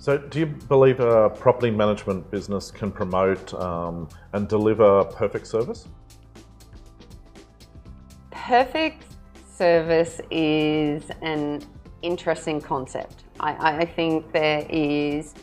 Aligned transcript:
So, 0.00 0.16
do 0.16 0.38
you 0.38 0.46
believe 0.46 0.98
a 1.00 1.28
property 1.28 1.70
management 1.70 2.30
business 2.30 2.70
can 2.70 2.90
promote 2.90 3.52
um, 3.52 4.08
and 4.32 4.48
deliver 4.48 5.04
perfect 5.04 5.46
service? 5.46 5.88
Perfect 8.30 9.04
service 9.46 10.22
is 10.30 11.02
an 11.20 11.60
interesting 12.00 12.62
concept. 12.62 13.24
I, 13.40 13.82
I 13.82 13.84
think 13.84 14.32
there 14.32 14.64
is 14.70 15.34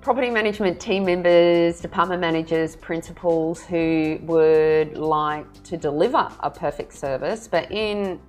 property 0.00 0.28
management 0.28 0.80
team 0.80 1.04
members, 1.04 1.80
department 1.80 2.20
managers, 2.20 2.74
principals 2.74 3.62
who 3.64 4.18
would 4.22 4.98
like 4.98 5.62
to 5.62 5.76
deliver 5.76 6.28
a 6.40 6.50
perfect 6.50 6.94
service, 6.94 7.46
but 7.46 7.70
in 7.70 8.20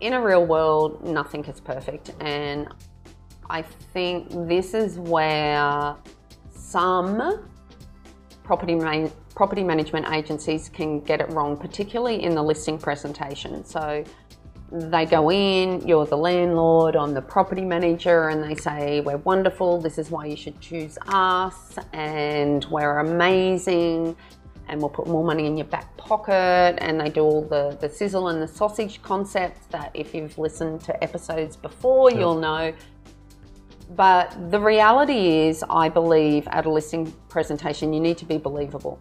in 0.00 0.12
a 0.12 0.20
real 0.22 0.46
world, 0.46 1.04
nothing 1.04 1.44
is 1.46 1.58
perfect, 1.58 2.12
and 2.20 2.68
I 3.50 3.62
think 3.62 4.30
this 4.48 4.74
is 4.74 4.98
where 4.98 5.96
some 6.50 7.48
property 8.44 8.76
man 8.76 9.10
property 9.34 9.64
management 9.64 10.06
agencies 10.12 10.68
can 10.68 11.00
get 11.00 11.20
it 11.20 11.30
wrong, 11.30 11.56
particularly 11.56 12.22
in 12.22 12.34
the 12.34 12.42
listing 12.42 12.78
presentation. 12.78 13.64
So 13.64 14.04
they 14.70 15.04
go 15.04 15.30
in, 15.30 15.86
you're 15.86 16.06
the 16.06 16.16
landlord, 16.16 16.94
I'm 16.94 17.12
the 17.12 17.22
property 17.22 17.64
manager, 17.64 18.28
and 18.28 18.42
they 18.42 18.54
say, 18.54 19.00
We're 19.00 19.16
wonderful, 19.16 19.80
this 19.80 19.98
is 19.98 20.10
why 20.10 20.26
you 20.26 20.36
should 20.36 20.60
choose 20.60 20.96
us, 21.08 21.76
and 21.92 22.64
we're 22.66 22.98
amazing, 22.98 24.16
and 24.68 24.80
we'll 24.80 24.90
put 24.90 25.08
more 25.08 25.24
money 25.24 25.46
in 25.46 25.56
your 25.56 25.66
back 25.66 25.96
pocket. 25.96 26.78
And 26.78 27.00
they 27.00 27.08
do 27.08 27.22
all 27.22 27.42
the, 27.42 27.76
the 27.80 27.88
sizzle 27.88 28.28
and 28.28 28.40
the 28.40 28.46
sausage 28.46 29.02
concepts 29.02 29.66
that 29.68 29.90
if 29.94 30.14
you've 30.14 30.38
listened 30.38 30.82
to 30.82 31.02
episodes 31.02 31.56
before, 31.56 32.10
yep. 32.10 32.20
you'll 32.20 32.38
know 32.38 32.72
but 33.96 34.50
the 34.52 34.60
reality 34.60 35.48
is, 35.48 35.64
I 35.68 35.88
believe 35.88 36.46
at 36.48 36.64
a 36.64 36.70
listing 36.70 37.12
presentation, 37.28 37.92
you 37.92 37.98
need 38.00 38.18
to 38.18 38.24
be 38.24 38.38
believable. 38.38 39.00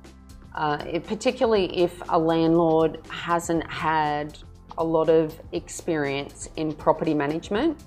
Uh, 0.56 0.84
it, 0.88 1.06
particularly 1.06 1.78
if 1.78 2.02
a 2.10 2.18
landlord 2.18 3.00
hasn't 3.10 3.70
had 3.70 4.38
a 4.80 4.84
lot 4.84 5.10
of 5.10 5.40
experience 5.52 6.50
in 6.56 6.74
property 6.74 7.14
management, 7.14 7.80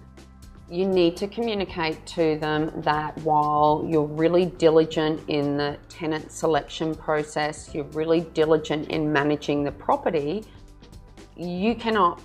you 0.71 0.87
need 0.87 1.17
to 1.17 1.27
communicate 1.27 2.07
to 2.07 2.39
them 2.39 2.73
that 2.83 3.19
while 3.19 3.85
you're 3.87 4.05
really 4.05 4.47
diligent 4.47 5.21
in 5.27 5.57
the 5.57 5.77
tenant 5.89 6.31
selection 6.31 6.95
process, 6.95 7.75
you're 7.75 7.85
really 7.93 8.21
diligent 8.21 8.89
in 8.91 9.13
managing 9.13 9.65
the 9.65 9.73
property, 9.73 10.45
you 11.37 11.75
cannot 11.75 12.23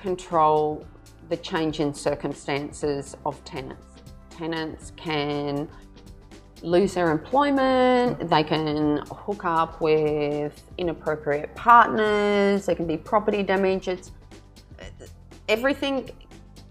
control 0.00 0.86
the 1.28 1.36
change 1.36 1.80
in 1.80 1.92
circumstances 1.92 3.14
of 3.26 3.44
tenants 3.44 3.95
tenants 4.36 4.92
can 4.96 5.68
lose 6.62 6.94
their 6.94 7.10
employment, 7.10 8.28
they 8.28 8.42
can 8.42 8.98
hook 9.10 9.44
up 9.44 9.80
with 9.80 10.62
inappropriate 10.78 11.54
partners, 11.54 12.66
there 12.66 12.74
can 12.74 12.86
be 12.86 12.96
property 12.96 13.42
damage. 13.42 13.88
It's, 13.88 14.10
everything 15.48 16.10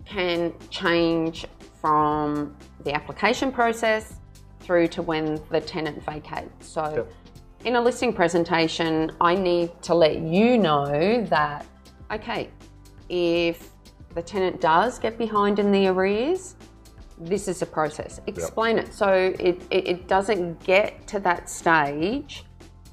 can 0.05 0.53
change 0.69 1.45
from 1.79 2.55
the 2.83 2.93
application 2.93 3.51
process 3.51 4.15
through 4.59 4.87
to 4.87 5.01
when 5.01 5.39
the 5.51 5.61
tenant 5.61 6.03
vacates. 6.03 6.67
So, 6.67 6.93
yep. 6.95 7.13
in 7.63 7.75
a 7.75 7.81
listing 7.81 8.11
presentation, 8.11 9.11
I 9.21 9.35
need 9.35 9.69
to 9.83 9.93
let 9.93 10.19
you 10.19 10.57
know 10.57 11.23
that, 11.29 11.65
okay, 12.11 12.49
if 13.09 13.69
the 14.15 14.21
tenant 14.21 14.61
does 14.61 14.97
get 14.97 15.17
behind 15.17 15.59
in 15.59 15.71
the 15.71 15.87
arrears, 15.87 16.55
this 17.17 17.47
is 17.47 17.61
a 17.61 17.65
process. 17.65 18.19
Explain 18.27 18.77
yep. 18.77 18.87
it 18.87 18.93
so 18.93 19.33
it, 19.39 19.61
it, 19.71 19.87
it, 19.87 20.07
doesn't 20.07 20.61
get 20.63 21.07
to 21.07 21.19
that 21.21 21.49
stage 21.49 22.43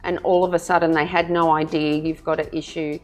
and 0.05 0.19
all 0.19 0.45
of 0.45 0.55
a 0.55 0.59
sudden 0.59 0.93
they 0.93 1.07
had 1.07 1.31
no 1.31 1.51
idea 1.51 1.95
you've 1.95 2.25
got 2.25 2.37
to 2.37 2.57
issue 2.57 2.99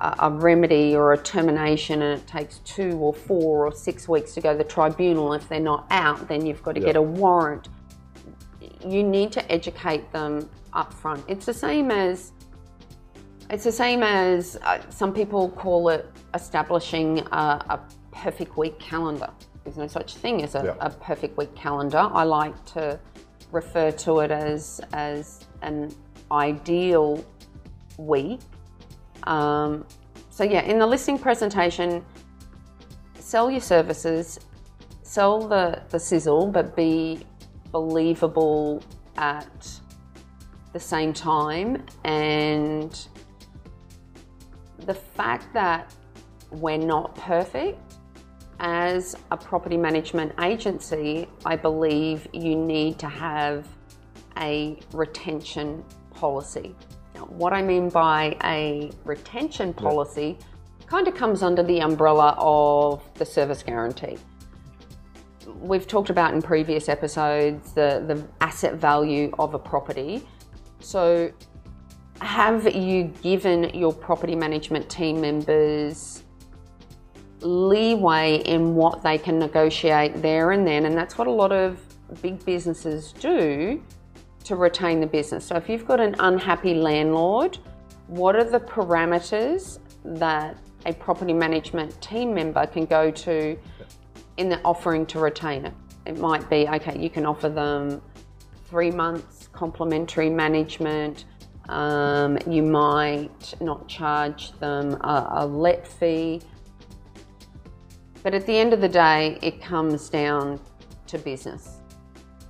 a, 0.00 0.14
a 0.20 0.30
remedy 0.30 0.94
or 0.94 1.12
a 1.12 1.18
termination 1.18 2.02
and 2.02 2.20
it 2.20 2.26
takes 2.26 2.58
two 2.58 2.92
or 2.98 3.12
four 3.12 3.66
or 3.66 3.74
six 3.74 4.08
weeks 4.08 4.32
to 4.34 4.40
go 4.40 4.52
to 4.52 4.58
the 4.58 4.64
tribunal. 4.64 5.32
If 5.32 5.48
they're 5.48 5.60
not 5.60 5.86
out, 5.90 6.28
then 6.28 6.46
you've 6.46 6.62
got 6.62 6.74
to 6.76 6.80
yep. 6.80 6.88
get 6.88 6.96
a 6.96 7.02
warrant. 7.02 7.68
You 8.86 9.02
need 9.02 9.32
to 9.32 9.52
educate 9.52 10.10
them 10.12 10.48
up 10.72 10.94
front. 10.94 11.24
It's 11.28 11.46
the 11.46 11.54
same 11.54 11.90
as 11.90 12.32
it's 13.50 13.64
the 13.64 13.72
same 13.72 14.04
as 14.04 14.56
uh, 14.62 14.78
some 14.90 15.12
people 15.12 15.50
call 15.50 15.88
it 15.88 16.08
establishing 16.34 17.18
a, 17.32 17.64
a 17.68 17.80
perfect 18.12 18.56
week 18.56 18.78
calendar 18.78 19.28
there's 19.70 19.78
no 19.78 20.00
such 20.00 20.16
thing 20.16 20.42
as 20.42 20.54
a, 20.54 20.64
yeah. 20.64 20.74
a, 20.80 20.90
perfect 20.90 21.36
week 21.36 21.54
calendar. 21.54 22.08
I 22.12 22.24
like 22.24 22.64
to 22.74 22.98
refer 23.52 23.90
to 23.90 24.20
it 24.20 24.30
as 24.30 24.80
as 24.92 25.46
an 25.62 25.94
ideal 26.32 27.24
week. 27.96 28.40
Um, 29.24 29.86
so 30.30 30.44
yeah, 30.44 30.62
in 30.62 30.78
the 30.78 30.86
listing 30.86 31.18
presentation, 31.18 32.04
sell 33.18 33.50
your 33.50 33.60
services, 33.60 34.40
sell 35.02 35.46
the, 35.46 35.82
the 35.90 35.98
sizzle, 35.98 36.48
but 36.48 36.74
be 36.74 37.20
believable 37.70 38.82
at 39.16 39.80
the 40.72 40.80
same 40.80 41.12
time. 41.12 41.84
And 42.04 43.06
the 44.78 44.94
fact 44.94 45.52
that 45.54 45.94
we're 46.50 46.78
not 46.78 47.14
perfect 47.14 47.89
as 48.60 49.16
a 49.30 49.36
property 49.36 49.78
management 49.78 50.32
agency, 50.40 51.26
I 51.46 51.56
believe 51.56 52.28
you 52.32 52.54
need 52.54 52.98
to 52.98 53.08
have 53.08 53.66
a 54.38 54.78
retention 54.92 55.82
policy. 56.10 56.76
Now, 57.14 57.22
what 57.22 57.54
I 57.54 57.62
mean 57.62 57.88
by 57.88 58.36
a 58.44 58.90
retention 59.04 59.72
policy 59.72 60.36
yeah. 60.38 60.86
kind 60.86 61.08
of 61.08 61.14
comes 61.14 61.42
under 61.42 61.62
the 61.62 61.80
umbrella 61.80 62.34
of 62.38 63.02
the 63.14 63.24
service 63.24 63.62
guarantee. 63.62 64.18
We've 65.58 65.86
talked 65.86 66.10
about 66.10 66.34
in 66.34 66.42
previous 66.42 66.88
episodes 66.88 67.72
the, 67.72 68.04
the 68.06 68.22
asset 68.42 68.74
value 68.74 69.32
of 69.38 69.54
a 69.54 69.58
property. 69.58 70.22
So, 70.80 71.32
have 72.20 72.74
you 72.74 73.04
given 73.22 73.70
your 73.70 73.94
property 73.94 74.34
management 74.34 74.90
team 74.90 75.22
members 75.22 76.24
leeway 77.40 78.42
in 78.44 78.74
what 78.74 79.02
they 79.02 79.18
can 79.18 79.38
negotiate 79.38 80.20
there 80.22 80.52
and 80.52 80.66
then, 80.66 80.86
and 80.86 80.96
that's 80.96 81.16
what 81.18 81.26
a 81.26 81.30
lot 81.30 81.52
of 81.52 81.78
big 82.22 82.44
businesses 82.44 83.12
do 83.12 83.82
to 84.44 84.56
retain 84.56 85.00
the 85.00 85.06
business. 85.06 85.46
So 85.46 85.56
if 85.56 85.68
you've 85.68 85.86
got 85.86 86.00
an 86.00 86.16
unhappy 86.18 86.74
landlord, 86.74 87.58
what 88.06 88.34
are 88.36 88.44
the 88.44 88.60
parameters 88.60 89.78
that 90.04 90.56
a 90.86 90.92
property 90.94 91.32
management 91.32 92.00
team 92.00 92.34
member 92.34 92.66
can 92.66 92.86
go 92.86 93.10
to 93.10 93.56
in 94.36 94.48
the 94.48 94.60
offering 94.64 95.06
to 95.06 95.20
retain 95.20 95.66
it? 95.66 95.74
It 96.06 96.18
might 96.18 96.48
be 96.50 96.66
okay, 96.66 96.98
you 96.98 97.10
can 97.10 97.26
offer 97.26 97.48
them 97.48 98.02
three 98.66 98.90
months 98.90 99.48
complimentary 99.52 100.30
management. 100.30 101.24
Um, 101.68 102.38
you 102.48 102.62
might 102.62 103.54
not 103.60 103.86
charge 103.86 104.52
them 104.58 104.94
a, 105.02 105.28
a 105.36 105.46
let 105.46 105.86
fee. 105.86 106.40
But 108.22 108.34
at 108.34 108.46
the 108.46 108.56
end 108.56 108.72
of 108.72 108.80
the 108.80 108.88
day, 108.88 109.38
it 109.42 109.62
comes 109.62 110.10
down 110.10 110.60
to 111.06 111.18
business. 111.18 111.78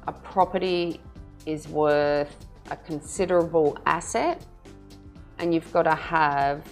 A 0.08 0.12
property 0.12 1.00
is 1.46 1.68
worth 1.68 2.34
a 2.70 2.76
considerable 2.76 3.78
asset, 3.86 4.44
and 5.38 5.54
you've 5.54 5.72
got 5.72 5.84
to 5.84 5.94
have 5.94 6.64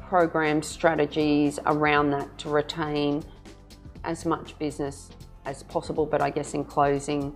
program 0.00 0.62
strategies 0.62 1.60
around 1.66 2.10
that 2.10 2.36
to 2.38 2.48
retain 2.48 3.22
as 4.02 4.26
much 4.26 4.58
business 4.58 5.10
as 5.44 5.62
possible. 5.62 6.04
But 6.04 6.20
I 6.20 6.30
guess 6.30 6.54
in 6.54 6.64
closing, 6.64 7.34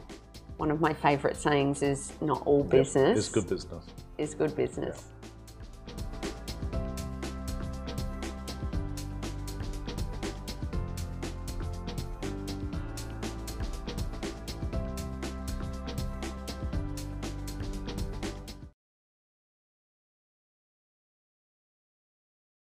one 0.57 0.71
of 0.71 0.81
my 0.81 0.93
favourite 0.93 1.37
sayings 1.37 1.83
is 1.83 2.13
not 2.21 2.43
all 2.45 2.65
business 2.65 3.09
yep, 3.09 3.17
is 3.17 3.29
good 3.29 3.49
business. 3.49 3.85
Is 4.19 4.35
good 4.35 4.57
business. 4.57 5.05